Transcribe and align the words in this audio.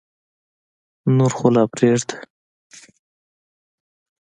نور 1.17 1.31
خو 1.37 1.47
لا 1.55 1.63
پرېږده. 1.73 2.15